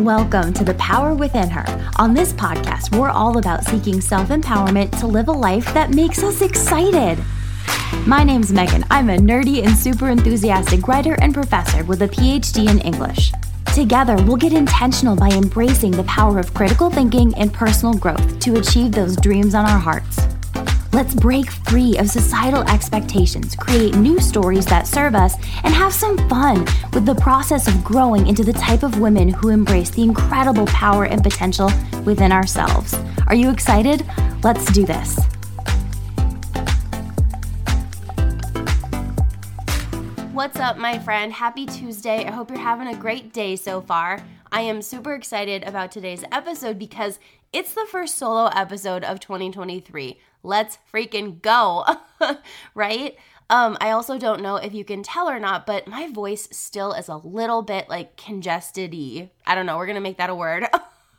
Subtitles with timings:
[0.00, 1.64] Welcome to The Power Within Her.
[2.00, 6.20] On this podcast, we're all about seeking self empowerment to live a life that makes
[6.24, 7.16] us excited.
[8.04, 8.84] My name's Megan.
[8.90, 13.30] I'm a nerdy and super enthusiastic writer and professor with a PhD in English.
[13.72, 18.56] Together, we'll get intentional by embracing the power of critical thinking and personal growth to
[18.56, 20.23] achieve those dreams on our hearts.
[20.94, 26.16] Let's break free of societal expectations, create new stories that serve us, and have some
[26.28, 26.60] fun
[26.92, 31.06] with the process of growing into the type of women who embrace the incredible power
[31.06, 31.68] and potential
[32.04, 32.94] within ourselves.
[33.26, 34.06] Are you excited?
[34.44, 35.18] Let's do this.
[40.32, 41.32] What's up, my friend?
[41.32, 42.24] Happy Tuesday.
[42.24, 44.22] I hope you're having a great day so far.
[44.52, 47.18] I am super excited about today's episode because
[47.52, 51.84] it's the first solo episode of 2023 let's freaking go,
[52.74, 53.16] right?
[53.50, 56.92] Um, I also don't know if you can tell or not, but my voice still
[56.92, 59.30] is a little bit like congested y.
[59.46, 59.76] I don't know.
[59.76, 60.66] We're going to make that a word.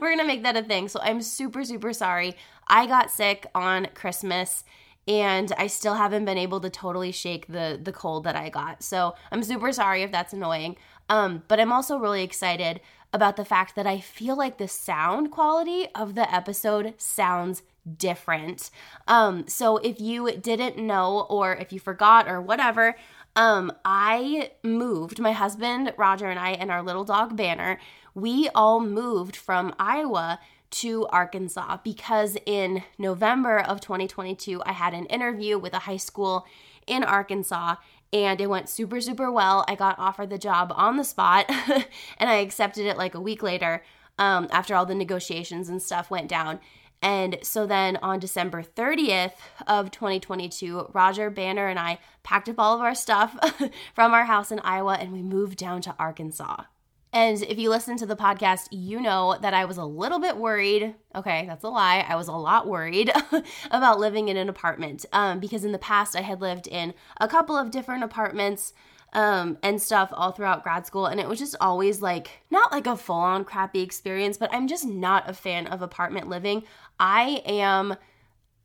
[0.00, 0.88] we're going to make that a thing.
[0.88, 2.36] So I'm super, super sorry.
[2.68, 4.64] I got sick on Christmas
[5.08, 8.82] and I still haven't been able to totally shake the the cold that I got.
[8.82, 10.76] So I'm super sorry if that's annoying.
[11.08, 12.80] Um, but I'm also really excited
[13.12, 17.62] about the fact that I feel like the sound quality of the episode sounds
[17.96, 18.70] different.
[19.06, 22.96] Um, so if you didn't know or if you forgot or whatever,
[23.36, 27.78] um, I moved, my husband Roger and I and our little dog Banner,
[28.14, 35.06] we all moved from Iowa to Arkansas because in November of 2022, I had an
[35.06, 36.46] interview with a high school
[36.86, 37.76] in Arkansas
[38.12, 39.64] and it went super, super well.
[39.68, 41.46] I got offered the job on the spot
[42.18, 43.82] and I accepted it like a week later
[44.18, 46.60] um, after all the negotiations and stuff went down.
[47.02, 49.32] And so then on December 30th
[49.66, 53.36] of 2022, Roger Banner and I packed up all of our stuff
[53.94, 56.64] from our house in Iowa and we moved down to Arkansas.
[57.12, 60.36] And if you listen to the podcast, you know that I was a little bit
[60.36, 60.94] worried.
[61.14, 62.04] Okay, that's a lie.
[62.06, 63.10] I was a lot worried
[63.70, 67.28] about living in an apartment um, because in the past I had lived in a
[67.28, 68.74] couple of different apartments
[69.16, 71.06] um, and stuff all throughout grad school.
[71.06, 74.68] And it was just always like, not like a full on crappy experience, but I'm
[74.68, 76.64] just not a fan of apartment living.
[77.00, 77.96] I am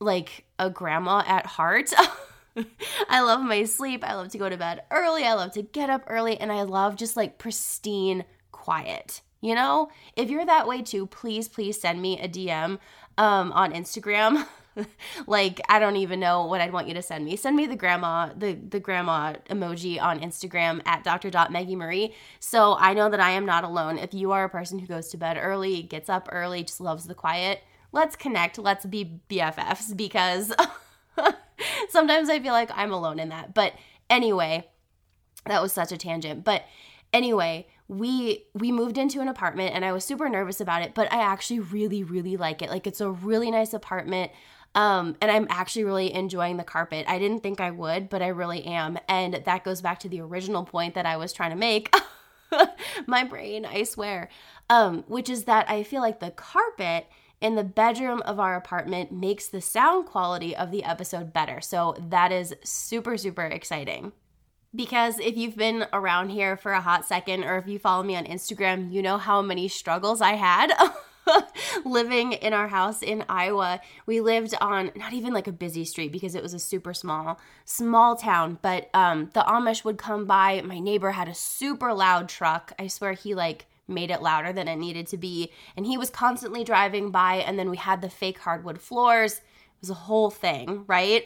[0.02, 1.92] like a grandma at heart.
[3.10, 4.04] I love my sleep.
[4.04, 5.24] I love to go to bed early.
[5.24, 6.38] I love to get up early.
[6.38, 9.22] And I love just like pristine quiet.
[9.40, 12.78] You know, if you're that way too, please, please send me a DM
[13.18, 14.46] um, on Instagram.
[15.28, 17.36] like I don't even know what I'd want you to send me.
[17.36, 22.14] Send me the grandma, the the grandma emoji on Instagram at dr.maggie Marie.
[22.40, 23.98] So I know that I am not alone.
[23.98, 27.06] If you are a person who goes to bed early, gets up early, just loves
[27.06, 27.62] the quiet,
[27.92, 28.58] let's connect.
[28.58, 30.54] Let's be BFFs because
[31.90, 33.54] sometimes I feel like I'm alone in that.
[33.54, 33.74] But
[34.10, 34.68] anyway,
[35.46, 36.44] that was such a tangent.
[36.44, 36.64] But
[37.14, 41.12] anyway, we we moved into an apartment and I was super nervous about it, but
[41.12, 42.70] I actually really really like it.
[42.70, 44.32] Like it's a really nice apartment.
[44.74, 47.06] Um, and I'm actually really enjoying the carpet.
[47.08, 48.98] I didn't think I would, but I really am.
[49.08, 51.94] And that goes back to the original point that I was trying to make.
[53.08, 54.30] My brain, I swear.
[54.70, 57.08] Um, which is that I feel like the carpet
[57.42, 61.60] in the bedroom of our apartment makes the sound quality of the episode better.
[61.60, 64.14] So that is super, super exciting.
[64.74, 68.16] Because if you've been around here for a hot second, or if you follow me
[68.16, 70.72] on Instagram, you know how many struggles I had
[71.86, 73.82] living in our house in Iowa.
[74.06, 77.40] We lived on not even like a busy street because it was a super small,
[77.66, 78.60] small town.
[78.62, 80.62] But um, the Amish would come by.
[80.62, 82.74] My neighbor had a super loud truck.
[82.80, 85.52] I swear he like made it louder than it needed to be.
[85.76, 87.36] And he was constantly driving by.
[87.36, 89.34] And then we had the fake hardwood floors.
[89.36, 91.26] It was a whole thing, right?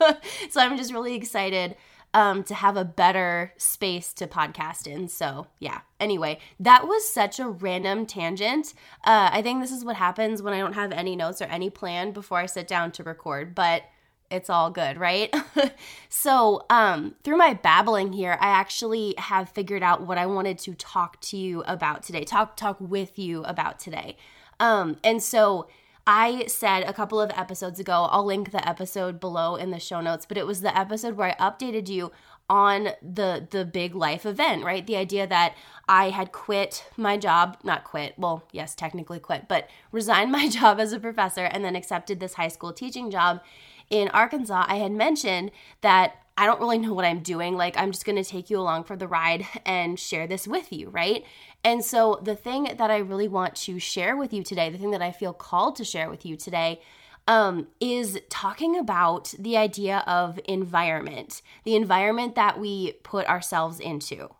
[0.50, 1.76] so I'm just really excited
[2.12, 5.08] um, to have a better space to podcast in.
[5.08, 5.80] So, yeah.
[5.98, 8.74] Anyway, that was such a random tangent.
[9.04, 11.70] Uh, I think this is what happens when I don't have any notes or any
[11.70, 13.84] plan before I sit down to record, but
[14.30, 15.34] it's all good, right?
[16.08, 20.74] so, um, through my babbling here, I actually have figured out what I wanted to
[20.74, 24.16] talk to you about today, talk talk with you about today.
[24.60, 25.68] Um, and so
[26.12, 30.00] I said a couple of episodes ago, I'll link the episode below in the show
[30.00, 32.10] notes, but it was the episode where I updated you
[32.48, 34.84] on the the big life event, right?
[34.84, 35.54] The idea that
[35.88, 40.80] I had quit my job, not quit, well, yes, technically quit, but resigned my job
[40.80, 43.40] as a professor and then accepted this high school teaching job
[43.88, 44.64] in Arkansas.
[44.66, 45.52] I had mentioned
[45.82, 47.56] that I don't really know what I'm doing.
[47.56, 50.72] Like, I'm just going to take you along for the ride and share this with
[50.72, 51.22] you, right?
[51.62, 54.92] And so, the thing that I really want to share with you today, the thing
[54.92, 56.80] that I feel called to share with you today,
[57.26, 64.30] um, is talking about the idea of environment, the environment that we put ourselves into.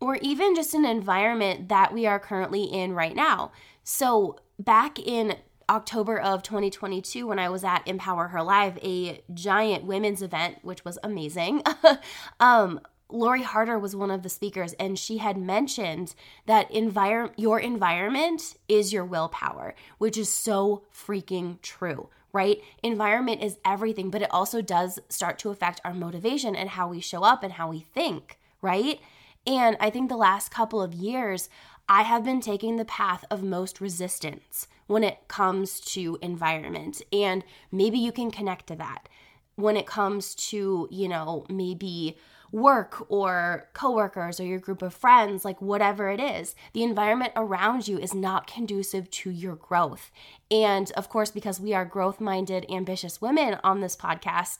[0.00, 3.50] or even just an environment that we are currently in right now.
[3.84, 5.36] So, back in
[5.70, 10.84] October of 2022, when I was at Empower Her Live, a giant women's event, which
[10.84, 11.62] was amazing,
[12.40, 12.80] um,
[13.14, 16.14] Lori Harder was one of the speakers, and she had mentioned
[16.46, 22.60] that envir- your environment is your willpower, which is so freaking true, right?
[22.82, 27.00] Environment is everything, but it also does start to affect our motivation and how we
[27.00, 29.00] show up and how we think, right?
[29.46, 31.48] And I think the last couple of years,
[31.88, 37.00] I have been taking the path of most resistance when it comes to environment.
[37.12, 39.08] And maybe you can connect to that
[39.54, 42.16] when it comes to, you know, maybe
[42.54, 47.88] work or coworkers or your group of friends, like whatever it is, the environment around
[47.88, 50.12] you is not conducive to your growth.
[50.52, 54.58] And of course, because we are growth minded, ambitious women on this podcast,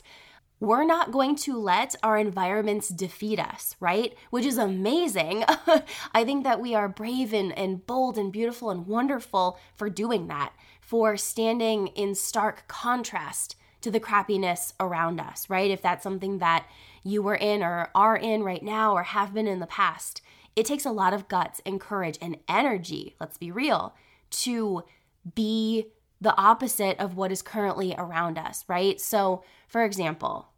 [0.59, 4.17] we're not going to let our environments defeat us, right?
[4.31, 5.45] Which is amazing.
[6.13, 10.27] I think that we are brave and, and bold and beautiful and wonderful for doing
[10.29, 13.55] that, for standing in stark contrast
[13.85, 15.71] to the crappiness around us, right?
[15.71, 16.67] If that's something that
[17.03, 20.21] you were in or are in right now or have been in the past,
[20.57, 23.95] it takes a lot of guts and courage and energy, let's be real,
[24.31, 24.85] to
[25.35, 25.87] be
[26.21, 29.01] the opposite of what is currently around us, right?
[29.01, 30.49] So, for example,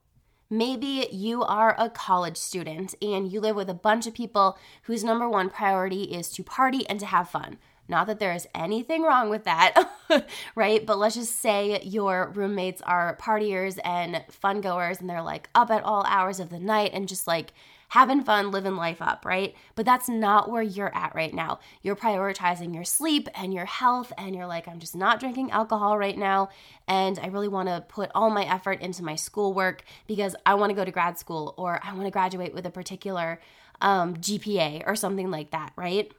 [0.48, 5.02] Maybe you are a college student and you live with a bunch of people whose
[5.02, 7.58] number one priority is to party and to have fun.
[7.88, 9.90] Not that there is anything wrong with that,
[10.54, 10.84] right?
[10.84, 15.70] But let's just say your roommates are partiers and fun goers and they're like up
[15.70, 17.52] at all hours of the night and just like
[17.88, 19.54] having fun, living life up, right?
[19.74, 21.60] But that's not where you're at right now.
[21.82, 25.96] You're prioritizing your sleep and your health, and you're like, I'm just not drinking alcohol
[25.96, 26.48] right now.
[26.88, 30.70] And I really want to put all my effort into my schoolwork because I want
[30.70, 33.40] to go to grad school or I want to graduate with a particular
[33.80, 36.10] um, GPA or something like that, right?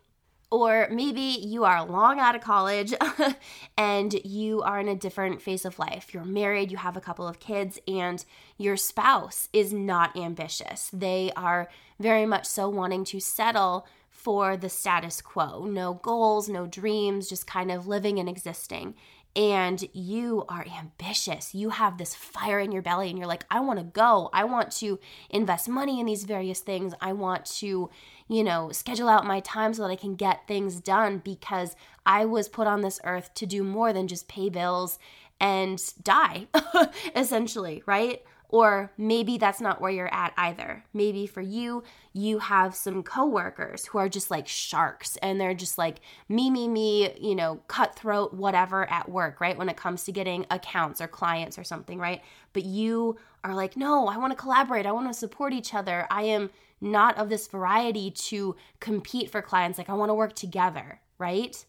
[0.50, 2.94] Or maybe you are long out of college
[3.78, 6.14] and you are in a different phase of life.
[6.14, 8.24] You're married, you have a couple of kids, and
[8.58, 10.90] your spouse is not ambitious.
[10.94, 11.68] They are
[12.00, 17.46] very much so wanting to settle for the status quo no goals, no dreams, just
[17.46, 18.96] kind of living and existing
[19.38, 21.54] and you are ambitious.
[21.54, 24.32] You have this fire in your belly, and you're like, I want to go.
[24.34, 26.96] I want to invest money in these various things.
[27.00, 27.92] I want to,
[28.28, 31.76] you know, schedule out my time so that I can get things done because
[32.06, 35.00] I was put on this earth to do more than just pay bills
[35.40, 36.48] and die,
[37.16, 38.24] essentially, right?
[38.50, 40.86] Or maybe that's not where you're at either.
[40.94, 41.84] Maybe for you,
[42.14, 45.98] you have some coworkers who are just like sharks and they're just like
[46.30, 49.58] me, me, me, you know, cutthroat, whatever at work, right?
[49.58, 52.22] When it comes to getting accounts or clients or something, right?
[52.54, 54.86] But you are like, no, I want to collaborate.
[54.86, 56.08] I want to support each other.
[56.10, 59.78] I am not of this variety to compete for clients.
[59.78, 61.66] Like, I want to work together, right?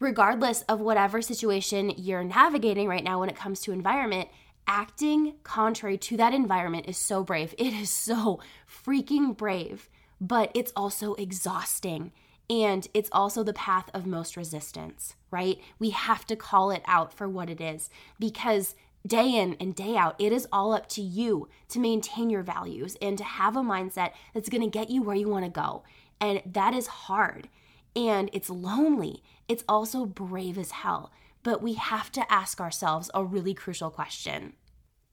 [0.00, 4.28] Regardless of whatever situation you're navigating right now when it comes to environment,
[4.68, 7.54] acting contrary to that environment is so brave.
[7.58, 8.38] It is so
[8.70, 9.88] freaking brave,
[10.20, 12.12] but it's also exhausting.
[12.50, 15.58] And it's also the path of most resistance, right?
[15.78, 18.74] We have to call it out for what it is because
[19.06, 22.96] day in and day out, it is all up to you to maintain your values
[23.02, 25.82] and to have a mindset that's gonna get you where you wanna go.
[26.20, 27.48] And that is hard
[27.94, 29.22] and it's lonely.
[29.48, 31.10] It's also brave as hell
[31.42, 34.54] but we have to ask ourselves a really crucial question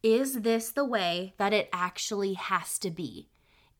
[0.03, 3.29] Is this the way that it actually has to be?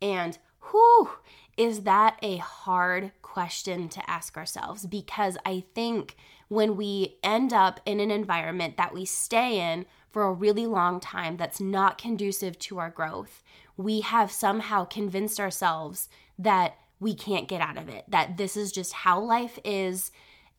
[0.02, 0.38] And
[0.72, 1.10] whew,
[1.58, 4.86] is that a hard question to ask ourselves?
[4.86, 6.16] Because I think
[6.48, 11.00] when we end up in an environment that we stay in for a really long
[11.00, 13.44] time that's not conducive to our growth,
[13.78, 18.72] we have somehow convinced ourselves that we can't get out of it, that this is
[18.72, 20.12] just how life is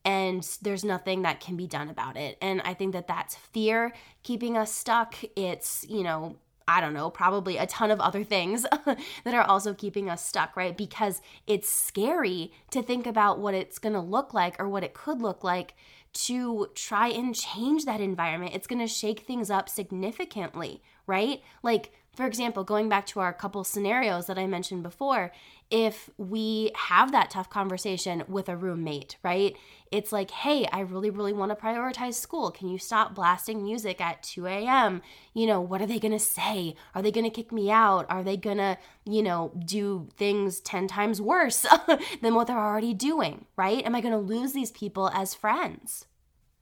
[0.07, 2.39] and there's nothing that can be done about it.
[2.41, 5.17] And I think that that's fear keeping us stuck.
[5.35, 6.37] It's, you know,
[6.69, 10.57] I don't know, probably a ton of other things that are also keeping us stuck,
[10.57, 10.77] right?
[10.77, 15.21] Because it's scary to think about what it's gonna look like or what it could
[15.21, 15.75] look like
[16.13, 18.55] to try and change that environment.
[18.55, 21.43] It's gonna shake things up significantly, right?
[21.65, 25.33] Like, for example, going back to our couple scenarios that I mentioned before,
[25.71, 29.55] if we have that tough conversation with a roommate, right?
[29.93, 32.51] It's like, hey, I really, really want to prioritize school.
[32.51, 35.03] Can you stop blasting music at 2 a.m.?
[35.35, 36.75] You know, what are they going to say?
[36.95, 38.07] Are they going to kick me out?
[38.09, 41.67] Are they going to, you know, do things 10 times worse
[42.23, 43.85] than what they're already doing, right?
[43.85, 46.07] Am I going to lose these people as friends?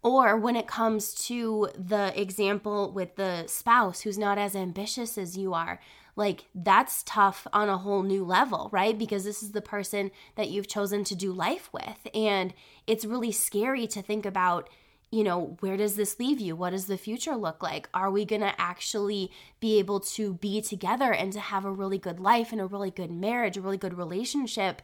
[0.04, 5.36] Or when it comes to the example with the spouse who's not as ambitious as
[5.36, 5.80] you are,
[6.14, 8.96] like that's tough on a whole new level, right?
[8.96, 12.06] Because this is the person that you've chosen to do life with.
[12.14, 12.52] And
[12.86, 14.68] it's really scary to think about
[15.10, 16.56] you know, where does this leave you?
[16.56, 17.88] What does the future look like?
[17.94, 19.30] Are we going to actually
[19.60, 22.90] be able to be together and to have a really good life and a really
[22.90, 24.82] good marriage, a really good relationship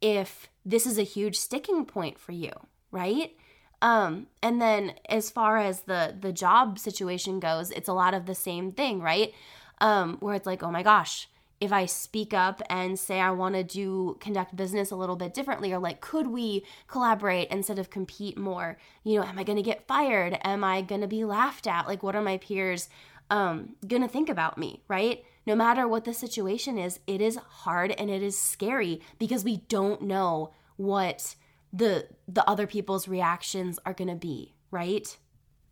[0.00, 2.52] if this is a huge sticking point for you,
[2.92, 3.32] right?
[3.82, 8.24] Um, and then as far as the the job situation goes, it's a lot of
[8.24, 9.34] the same thing, right?
[9.80, 11.28] Um, where it's like, oh my gosh,
[11.60, 15.34] if I speak up and say I want to do conduct business a little bit
[15.34, 18.78] differently, or like, could we collaborate instead of compete more?
[19.02, 20.38] You know, am I going to get fired?
[20.44, 21.88] Am I going to be laughed at?
[21.88, 22.88] Like, what are my peers
[23.30, 25.24] um, going to think about me, right?
[25.44, 29.58] No matter what the situation is, it is hard and it is scary because we
[29.68, 31.34] don't know what
[31.72, 35.16] the the other people's reactions are going to be, right?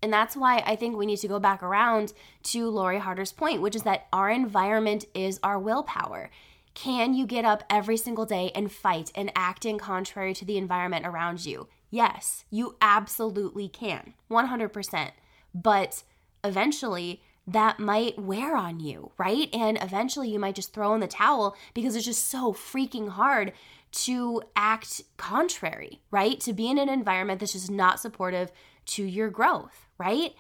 [0.03, 2.15] And that's why I think we need to go back around
[2.45, 6.31] to Lori Harder's point, which is that our environment is our willpower.
[6.73, 10.57] Can you get up every single day and fight and act in contrary to the
[10.57, 11.69] environment around you?
[11.91, 15.11] Yes, you absolutely can, 100%.
[15.53, 16.05] But
[16.45, 19.53] eventually, that might wear on you, right?
[19.53, 23.53] And eventually, you might just throw in the towel because it's just so freaking hard
[23.93, 26.39] to act contrary, right?
[26.41, 28.53] To be in an environment that's just not supportive
[28.87, 30.35] to your growth, right?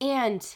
[0.00, 0.46] And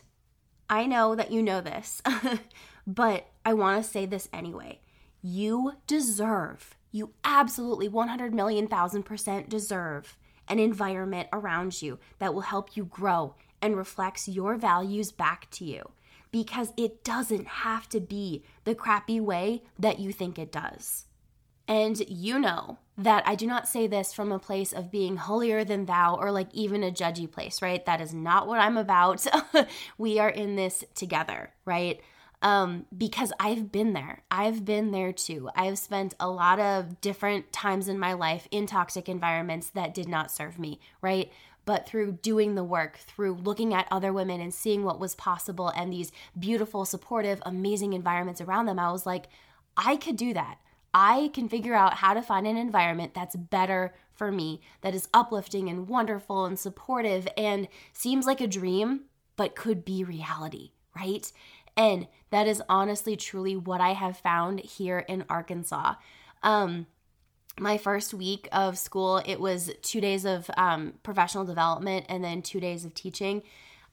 [0.69, 2.03] I know that you know this,
[2.87, 4.81] but I want to say this anyway.
[5.23, 10.17] You deserve, you absolutely 100 million thousand percent deserve
[10.49, 15.65] an environment around you that will help you grow and reflects your values back to
[15.65, 15.91] you
[16.33, 21.07] because it doesn't have to be the crappy way that you think it does.
[21.71, 25.63] And you know that I do not say this from a place of being holier
[25.63, 27.87] than thou or like even a judgy place, right?
[27.87, 29.25] That is not what I'm about.
[29.99, 32.01] we are in this together, right?
[32.43, 34.25] Um, because I've been there.
[34.33, 35.49] I've been there too.
[35.55, 40.09] I've spent a lot of different times in my life in toxic environments that did
[40.09, 41.31] not serve me, right?
[41.67, 45.69] But through doing the work, through looking at other women and seeing what was possible
[45.69, 49.29] and these beautiful, supportive, amazing environments around them, I was like,
[49.77, 50.59] I could do that.
[50.93, 55.09] I can figure out how to find an environment that's better for me, that is
[55.15, 59.03] uplifting and wonderful and supportive and seems like a dream,
[59.37, 61.33] but could be reality, right?
[61.77, 65.95] And that is honestly, truly what I have found here in Arkansas.
[66.43, 66.87] Um,
[67.59, 72.43] my first week of school, it was two days of um, professional development and then
[72.43, 73.43] two days of teaching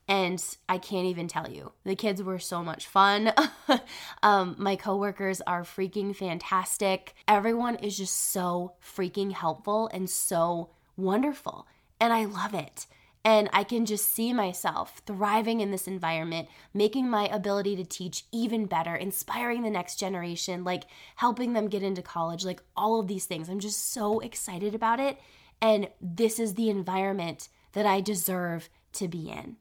[0.08, 1.74] and I can't even tell you.
[1.84, 3.34] The kids were so much fun.
[4.24, 7.14] um, my coworkers are freaking fantastic.
[7.28, 11.68] Everyone is just so freaking helpful and so wonderful.
[12.00, 12.86] And I love it.
[13.26, 18.24] And I can just see myself thriving in this environment, making my ability to teach
[18.32, 20.86] even better, inspiring the next generation, like
[21.18, 23.50] helping them get into college, like all of these things.
[23.50, 25.20] I'm just so excited about it.
[25.62, 29.58] And this is the environment that I deserve to be in.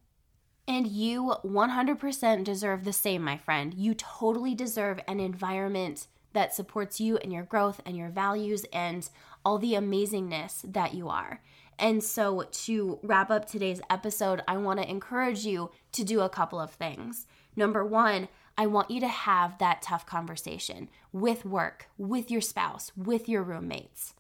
[0.69, 3.73] And you 100% deserve the same, my friend.
[3.75, 9.09] You totally deserve an environment that supports you and your growth and your values and
[9.45, 11.41] all the amazingness that you are.
[11.79, 16.29] And so, to wrap up today's episode, I want to encourage you to do a
[16.29, 17.27] couple of things.
[17.55, 22.93] Number one, I want you to have that tough conversation with work, with your spouse,
[22.97, 24.15] with your roommates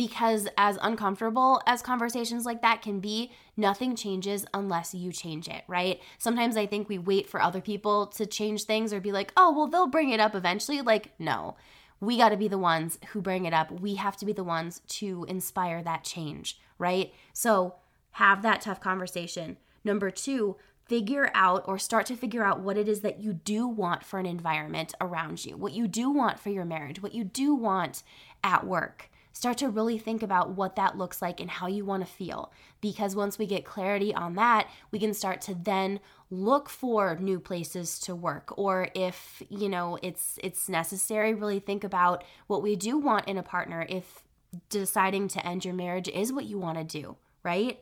[0.00, 5.62] because as uncomfortable as conversations like that can be, nothing changes unless you change it,
[5.68, 6.00] right?
[6.16, 9.52] Sometimes I think we wait for other people to change things or be like, oh,
[9.52, 10.80] well, they'll bring it up eventually.
[10.80, 11.54] Like, no,
[12.00, 13.70] we got to be the ones who bring it up.
[13.78, 17.12] We have to be the ones to inspire that change, right?
[17.34, 17.74] So
[18.12, 19.58] have that tough conversation.
[19.84, 23.68] Number two, figure out or start to figure out what it is that you do
[23.68, 27.22] want for an environment around you, what you do want for your marriage, what you
[27.22, 28.02] do want
[28.42, 32.04] at work start to really think about what that looks like and how you want
[32.04, 32.52] to feel.
[32.80, 37.40] Because once we get clarity on that, we can start to then look for new
[37.40, 42.76] places to work or if, you know, it's it's necessary, really think about what we
[42.76, 44.22] do want in a partner if
[44.68, 47.80] deciding to end your marriage is what you want to do, right?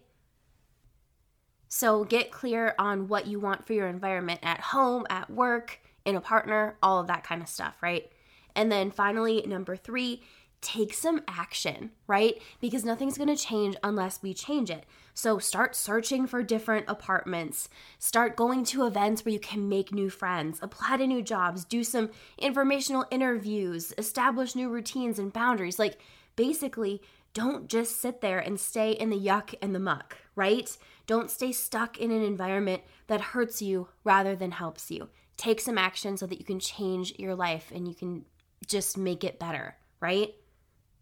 [1.69, 6.17] So get clear on what you want for your environment at home, at work, in
[6.17, 8.11] a partner, all of that kind of stuff, right?
[8.57, 10.23] And then finally, number three
[10.61, 12.41] take some action, right?
[12.61, 14.85] Because nothing's going to change unless we change it.
[15.15, 20.11] So start searching for different apartments, start going to events where you can make new
[20.11, 25.79] friends, apply to new jobs, do some informational interviews, establish new routines and boundaries.
[25.79, 25.99] Like
[26.37, 27.03] basically,
[27.35, 30.77] don't just sit there and stay in the yuck and the muck, right?
[31.07, 35.09] Don't stay stuck in an environment that hurts you rather than helps you.
[35.37, 38.25] Take some action so that you can change your life and you can
[38.67, 40.35] just make it better, right?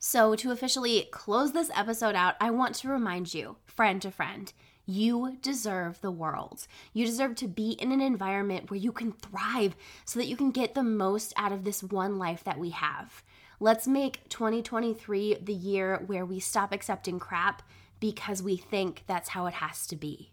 [0.08, 4.52] So, to officially close this episode out, I want to remind you, friend to friend,
[4.86, 6.68] you deserve the world.
[6.92, 10.52] You deserve to be in an environment where you can thrive so that you can
[10.52, 13.24] get the most out of this one life that we have.
[13.58, 17.62] Let's make 2023 the year where we stop accepting crap
[17.98, 20.30] because we think that's how it has to be.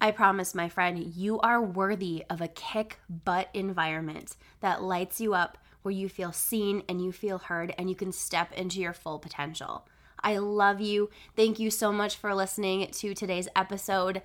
[0.00, 5.32] I promise, my friend, you are worthy of a kick butt environment that lights you
[5.32, 8.92] up where you feel seen and you feel heard and you can step into your
[8.92, 9.86] full potential.
[10.22, 11.10] I love you.
[11.36, 14.22] Thank you so much for listening to today's episode.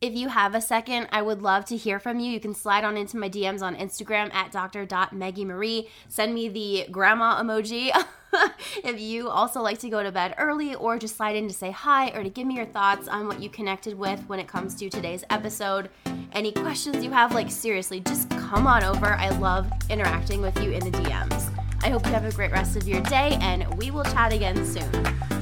[0.00, 2.30] If you have a second, I would love to hear from you.
[2.30, 5.88] You can slide on into my DMs on Instagram at dr.maggieMarie.
[6.08, 7.90] Send me the grandma emoji
[8.84, 11.70] if you also like to go to bed early or just slide in to say
[11.70, 14.74] hi or to give me your thoughts on what you connected with when it comes
[14.76, 15.90] to today's episode.
[16.32, 19.14] Any questions you have, like seriously, just come on over.
[19.14, 21.50] I love interacting with you in the DMs.
[21.82, 24.64] I hope you have a great rest of your day and we will chat again
[24.64, 25.33] soon.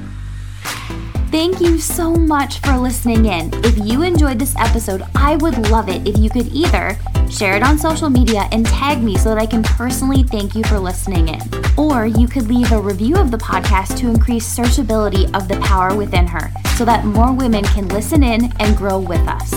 [1.33, 3.49] Thank you so much for listening in.
[3.65, 6.95] If you enjoyed this episode, I would love it if you could either
[7.27, 10.63] share it on social media and tag me so that I can personally thank you
[10.65, 11.41] for listening in.
[11.75, 15.95] Or you could leave a review of the podcast to increase searchability of the power
[15.95, 19.55] within her so that more women can listen in and grow with us.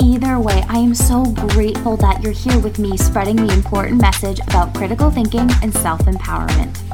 [0.00, 4.38] Either way, I am so grateful that you're here with me spreading the important message
[4.46, 6.87] about critical thinking and self empowerment.